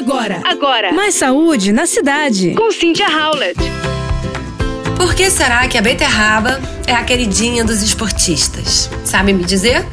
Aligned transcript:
Agora, 0.00 0.40
agora. 0.44 0.92
Mais 0.94 1.14
saúde 1.14 1.72
na 1.72 1.84
cidade. 1.84 2.54
Com 2.54 2.72
Cynthia 2.72 3.06
Howlett. 3.06 3.60
Por 4.96 5.14
que 5.14 5.30
será 5.30 5.68
que 5.68 5.76
a 5.76 5.82
beterraba 5.82 6.58
é 6.86 6.94
a 6.94 7.04
queridinha 7.04 7.62
dos 7.66 7.82
esportistas? 7.82 8.88
Sabe 9.04 9.34
me 9.34 9.44
dizer? 9.44 9.84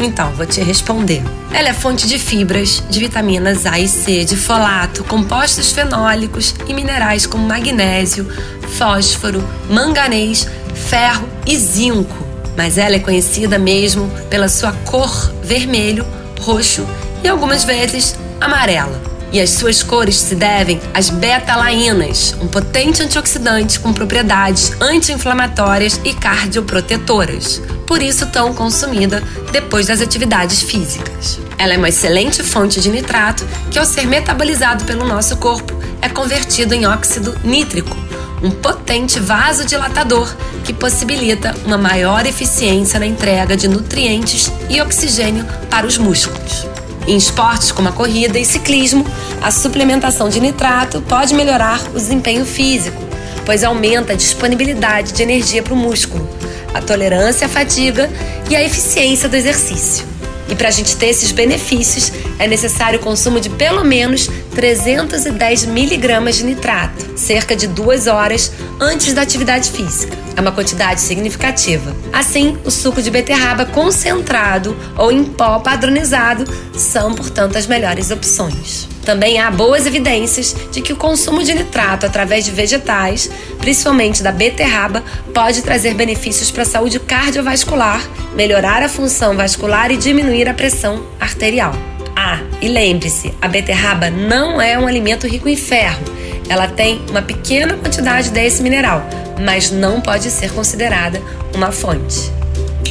Então, 0.00 0.32
vou 0.32 0.44
te 0.44 0.60
responder. 0.60 1.22
Ela 1.52 1.68
é 1.68 1.72
fonte 1.72 2.08
de 2.08 2.18
fibras, 2.18 2.82
de 2.90 2.98
vitaminas 2.98 3.64
A 3.64 3.78
e 3.78 3.86
C, 3.86 4.24
de 4.24 4.36
folato, 4.36 5.04
compostos 5.04 5.70
fenólicos 5.70 6.52
e 6.66 6.74
minerais 6.74 7.24
como 7.24 7.46
magnésio, 7.46 8.28
fósforo, 8.76 9.40
manganês, 9.70 10.48
ferro 10.74 11.28
e 11.46 11.56
zinco. 11.56 12.26
Mas 12.56 12.76
ela 12.76 12.96
é 12.96 12.98
conhecida 12.98 13.56
mesmo 13.56 14.10
pela 14.28 14.48
sua 14.48 14.72
cor 14.72 15.32
vermelho, 15.44 16.04
roxo 16.40 16.84
e 17.22 17.28
algumas 17.28 17.62
vezes 17.62 18.18
amarela 18.40 19.13
e 19.34 19.40
as 19.40 19.50
suas 19.50 19.82
cores 19.82 20.14
se 20.14 20.36
devem 20.36 20.80
às 20.94 21.10
betalainas, 21.10 22.36
um 22.40 22.46
potente 22.46 23.02
antioxidante 23.02 23.80
com 23.80 23.92
propriedades 23.92 24.72
anti-inflamatórias 24.80 26.00
e 26.04 26.14
cardioprotetoras, 26.14 27.60
por 27.84 28.00
isso 28.00 28.26
tão 28.26 28.54
consumida 28.54 29.20
depois 29.50 29.88
das 29.88 30.00
atividades 30.00 30.62
físicas. 30.62 31.40
Ela 31.58 31.74
é 31.74 31.76
uma 31.76 31.88
excelente 31.88 32.44
fonte 32.44 32.80
de 32.80 32.88
nitrato 32.88 33.44
que, 33.72 33.78
ao 33.78 33.84
ser 33.84 34.06
metabolizado 34.06 34.84
pelo 34.84 35.04
nosso 35.04 35.36
corpo, 35.38 35.74
é 36.00 36.08
convertido 36.08 36.72
em 36.72 36.86
óxido 36.86 37.36
nítrico, 37.42 37.96
um 38.40 38.52
potente 38.52 39.18
vasodilatador 39.18 40.32
que 40.62 40.72
possibilita 40.72 41.52
uma 41.66 41.76
maior 41.76 42.24
eficiência 42.24 43.00
na 43.00 43.06
entrega 43.06 43.56
de 43.56 43.66
nutrientes 43.66 44.52
e 44.70 44.80
oxigênio 44.80 45.44
para 45.68 45.86
os 45.88 45.98
músculos. 45.98 46.73
Em 47.06 47.16
esportes 47.16 47.70
como 47.70 47.88
a 47.88 47.92
corrida 47.92 48.38
e 48.38 48.44
ciclismo, 48.44 49.04
a 49.42 49.50
suplementação 49.50 50.28
de 50.28 50.40
nitrato 50.40 51.02
pode 51.02 51.34
melhorar 51.34 51.82
o 51.88 51.98
desempenho 51.98 52.46
físico, 52.46 53.02
pois 53.44 53.62
aumenta 53.62 54.14
a 54.14 54.16
disponibilidade 54.16 55.12
de 55.12 55.22
energia 55.22 55.62
para 55.62 55.74
o 55.74 55.76
músculo, 55.76 56.26
a 56.72 56.80
tolerância 56.80 57.46
à 57.46 57.48
fadiga 57.48 58.10
e 58.48 58.56
a 58.56 58.62
eficiência 58.62 59.28
do 59.28 59.36
exercício. 59.36 60.13
E 60.48 60.54
para 60.54 60.68
a 60.68 60.70
gente 60.70 60.96
ter 60.96 61.06
esses 61.06 61.32
benefícios, 61.32 62.12
é 62.38 62.46
necessário 62.46 62.98
o 62.98 63.02
consumo 63.02 63.40
de 63.40 63.48
pelo 63.50 63.84
menos 63.84 64.28
310 64.54 65.66
miligramas 65.66 66.36
de 66.36 66.44
nitrato, 66.44 67.18
cerca 67.18 67.56
de 67.56 67.66
duas 67.66 68.06
horas 68.06 68.52
antes 68.80 69.12
da 69.12 69.22
atividade 69.22 69.70
física. 69.70 70.16
É 70.36 70.40
uma 70.40 70.52
quantidade 70.52 71.00
significativa. 71.00 71.94
Assim, 72.12 72.58
o 72.64 72.70
suco 72.70 73.00
de 73.00 73.10
beterraba 73.10 73.64
concentrado 73.64 74.76
ou 74.96 75.10
em 75.10 75.24
pó 75.24 75.60
padronizado 75.60 76.44
são, 76.76 77.14
portanto, 77.14 77.56
as 77.56 77.66
melhores 77.66 78.10
opções. 78.10 78.93
Também 79.04 79.38
há 79.38 79.50
boas 79.50 79.86
evidências 79.86 80.56
de 80.72 80.80
que 80.80 80.92
o 80.92 80.96
consumo 80.96 81.44
de 81.44 81.54
nitrato 81.54 82.06
através 82.06 82.44
de 82.44 82.50
vegetais, 82.50 83.30
principalmente 83.58 84.22
da 84.22 84.32
beterraba, 84.32 85.02
pode 85.34 85.62
trazer 85.62 85.94
benefícios 85.94 86.50
para 86.50 86.62
a 86.62 86.66
saúde 86.66 86.98
cardiovascular, 86.98 88.00
melhorar 88.34 88.82
a 88.82 88.88
função 88.88 89.36
vascular 89.36 89.90
e 89.90 89.96
diminuir 89.96 90.48
a 90.48 90.54
pressão 90.54 91.04
arterial. 91.20 91.74
Ah, 92.16 92.40
e 92.62 92.68
lembre-se, 92.68 93.34
a 93.42 93.48
beterraba 93.48 94.08
não 94.08 94.60
é 94.60 94.78
um 94.78 94.86
alimento 94.86 95.26
rico 95.26 95.48
em 95.48 95.56
ferro. 95.56 96.02
Ela 96.48 96.68
tem 96.68 97.02
uma 97.10 97.22
pequena 97.22 97.74
quantidade 97.74 98.30
desse 98.30 98.62
mineral, 98.62 99.04
mas 99.44 99.70
não 99.70 100.00
pode 100.00 100.30
ser 100.30 100.52
considerada 100.52 101.20
uma 101.54 101.72
fonte. 101.72 102.30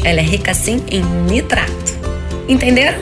Ela 0.03 0.19
é 0.19 0.23
rica 0.23 0.53
sim 0.53 0.83
em 0.91 1.01
nitrato. 1.01 1.71
Entenderam? 2.47 3.01